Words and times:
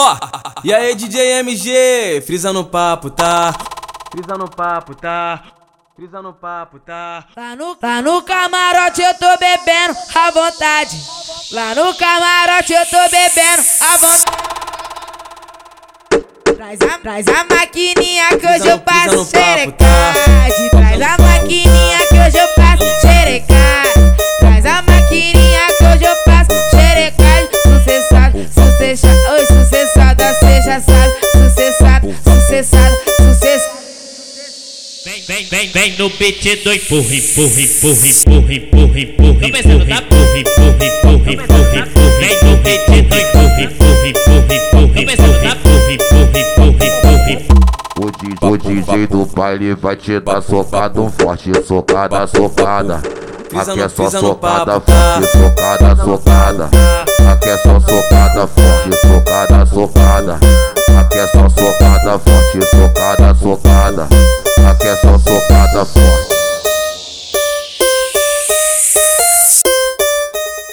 Ó, 0.00 0.16
e 0.62 0.72
aí 0.72 0.94
DJ 0.94 1.40
MG, 1.40 2.22
frisa 2.24 2.52
no 2.52 2.64
papo, 2.64 3.10
tá? 3.10 3.52
Frisa 4.12 4.38
no 4.38 4.48
papo, 4.48 4.94
tá? 4.94 5.42
Frisa 5.96 6.22
no 6.22 6.32
papo, 6.32 6.78
tá? 6.78 7.24
Lá 7.36 7.56
no, 7.56 7.76
lá 7.82 8.00
no 8.00 8.22
camarote 8.22 9.02
eu 9.02 9.12
tô 9.14 9.26
bebendo 9.38 9.98
à 10.14 10.30
vontade. 10.30 10.96
Lá 11.50 11.74
no 11.74 11.92
camarote 11.96 12.72
eu 12.72 12.86
tô 12.86 13.08
bebendo 13.10 13.64
à 13.80 13.96
vontade. 13.96 14.24
Traz 16.56 16.80
a, 16.80 16.98
traz 16.98 17.26
a 17.26 17.44
maquininha 17.52 18.28
que 18.38 18.46
hoje 18.46 18.68
eu 18.68 18.78
passo 18.78 19.24
xerecade. 19.24 20.70
Traz 20.70 21.02
a 21.02 21.16
maquininha 21.20 21.98
que 22.08 22.14
hoje 22.14 22.38
eu 22.38 22.48
passo 22.54 22.84
xerecade. 23.00 24.16
Traz 24.38 24.64
a 24.64 24.82
maquininha 24.82 25.66
que 25.76 25.84
hoje 25.84 26.04
eu 26.04 26.16
passo 26.24 26.52
xerecade. 26.70 27.48
Sucessado, 27.62 28.38
sucessado, 28.48 29.32
oi, 29.32 29.46
sucessada, 29.46 29.77
cê 30.58 30.62
já 30.62 30.80
sabe. 30.80 31.14
Sucessado, 31.32 32.14
sucessado, 32.24 32.96
sucessado. 33.16 33.78
Vem, 35.04 35.22
vem, 35.22 35.46
vem, 35.46 35.68
vem 35.68 35.96
no 35.96 36.10
beat 36.10 36.62
do 36.64 36.72
empurra, 36.72 37.14
empurra, 37.14 37.62
empurra, 37.62 38.08
empurra, 38.08 38.52
empurra, 38.52 39.00
empurra. 39.00 39.36
Tá? 39.86 40.02
Empurra, 40.02 40.38
empurra, 40.38 40.86
empurra, 40.86 41.32
empurra, 41.32 41.80
empurra. 41.80 42.18
Vem 42.18 42.36
no 42.42 42.56
beat 42.58 42.86
do 42.88 42.94
empurra, 42.98 43.62
empurra, 43.62 44.02
empurra, 44.08 45.02
empurra. 45.02 45.38
Tá? 45.38 45.52
Empurra, 45.52 45.92
empurra, 45.92 46.38
empurra, 46.40 46.86
empurra, 46.86 47.30
empurra. 47.32 47.58
O 48.40 48.56
DJ, 48.56 49.06
do 49.06 49.26
baile 49.26 49.74
vai 49.74 49.96
te 49.96 50.20
dar 50.20 50.40
socada, 50.40 51.00
um 51.00 51.10
forte 51.10 51.52
socada, 51.66 52.26
socada. 52.26 53.02
Aqui 53.54 53.80
é 53.80 53.88
só 53.88 54.10
socada, 54.10 54.80
tá? 54.80 54.92
forte 54.92 55.32
socada, 55.32 55.96
socada. 56.04 56.70
Aqui 57.32 57.48
é 57.48 57.58
só 57.58 57.80
socada, 57.80 58.46
forte 58.46 58.90
socada, 59.00 59.47
socada. 59.78 60.40
Aqui 60.98 61.18
é 61.18 61.26
só 61.28 61.48
socada, 61.48 62.18
forte 62.18 62.66
socada, 62.68 63.34
socada. 63.36 64.08
Aqui 64.68 64.88
é 64.88 64.96
só 64.96 65.16
socada, 65.18 65.84
forte. 65.84 66.38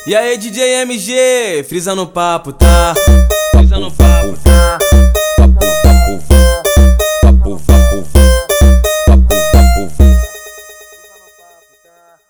E 0.07 0.15
aí 0.15 0.37
DJ 0.37 0.81
MG, 0.81 1.65
frisa 1.69 1.93
no 1.93 2.07
papo, 2.07 2.51
tá? 2.51 2.95
Frisa 3.51 3.77
no 3.77 3.91
papo, 3.91 4.35
tá? 4.43 4.79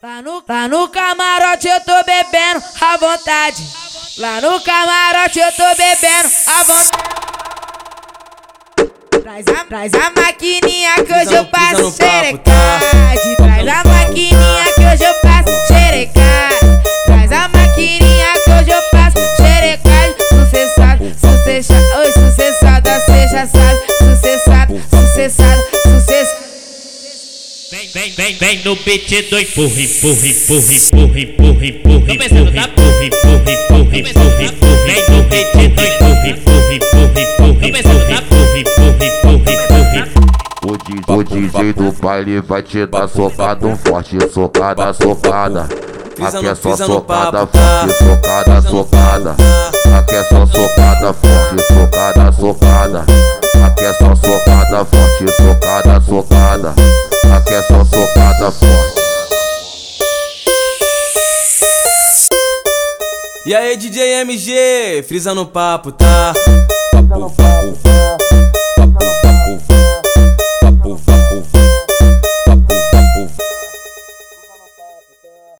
Lá 0.03 0.21
no, 0.21 0.43
lá 0.47 0.67
no 0.67 0.89
camarote 0.89 1.67
eu 1.67 1.79
tô 1.81 2.03
bebendo 2.03 2.63
à 2.81 2.97
vontade. 2.97 3.84
Lá 4.17 4.39
no 4.39 4.61
camarote 4.61 5.39
eu 5.39 5.51
tô 5.51 5.75
bebendo 5.75 6.29
à 6.47 6.63
vontade. 6.63 6.89
Traz 9.21 9.45
a, 9.47 9.65
traz 9.65 9.93
a 9.93 10.09
maquininha 10.11 10.95
que 10.95 11.13
hoje 11.13 11.33
eu 11.33 11.43
passo 11.47 11.91
papo, 11.91 12.37
tá? 12.37 12.79
xerecade. 12.79 13.35
Traz 13.35 13.67
a 13.67 13.83
maquininha 13.83 14.63
que 14.73 14.85
hoje 14.85 15.03
eu 15.03 15.13
passo 15.15 15.67
xerecade. 15.67 16.81
Traz 17.05 17.31
a 17.33 17.49
maquininha 17.49 18.33
que 18.45 18.51
hoje 18.51 18.71
eu 18.71 18.81
passo 18.91 19.17
xerecade. 19.35 20.15
Sucessado, 20.29 21.13
sucessado, 21.19 21.99
oi, 21.99 22.11
sucessada, 22.13 23.01
já 23.29 23.45
sabe. 23.47 23.94
Vem, 27.93 28.11
vem, 28.11 28.35
vem, 28.35 28.63
no 28.63 28.75
beat 28.77 29.29
do 29.29 29.37
empurra, 29.37 29.81
empurra, 29.81 30.27
empurra, 30.27 30.73
empurra, 30.75 31.21
empurra, 31.21 31.65
empurra. 31.65 32.05
Tá? 32.05 32.63
Empurra, 32.65 33.05
empurra, 33.05 33.51
empurra, 33.51 33.97
empurra, 33.97 34.43
empurra. 34.43 34.85
Vem 34.85 35.03
no 35.09 35.23
beat 35.29 35.53
do 35.53 35.59
empurra, 35.69 36.29
empurra, 36.29 36.73
empurra, 36.73 37.67
empurra. 37.67 38.05
Tá? 38.05 38.17
Empurra, 38.17 38.59
empurra, 38.59 39.05
empurra, 39.05 39.51
empurra. 39.51 40.05
O 40.65 40.77
DJ, 40.77 41.15
o 41.15 41.23
DJ 41.23 41.73
do 41.73 41.91
baile 42.01 42.41
vai 42.41 42.63
te 42.63 42.85
dar 42.87 43.07
socada, 43.07 43.67
um 43.67 43.77
forte 43.77 44.17
socada, 44.33 44.93
socada. 44.93 45.69
Aqui 46.19 46.47
é 46.47 46.55
só 46.55 46.75
socada, 46.75 47.45
tá? 47.45 47.47
forte 47.47 47.97
socada, 48.03 48.61
socada. 48.61 49.35
Aqui 49.97 50.15
é 50.15 50.23
só 50.23 50.45
socada, 50.45 51.13
forte 51.13 51.63
socada, 51.67 52.31
socada. 52.31 53.05
Aqui 53.65 53.83
é 53.83 53.93
só 53.93 54.15
socada, 54.15 54.85
forte 54.85 55.25
socada, 55.35 56.01
socada. 56.01 57.04
Aqui 57.35 57.53
é 57.53 57.61
só 57.63 57.83
socada, 57.83 58.51
forte. 58.51 58.95
E 63.45 63.53
aí 63.53 63.75
DJ 63.75 64.21
MG, 64.21 65.03
frisa 65.07 65.35
no 65.35 65.45
papo, 65.45 65.91
tá? 65.91 66.33
Frisa 66.91 67.17
no 67.17 67.29
papo, 67.29 67.77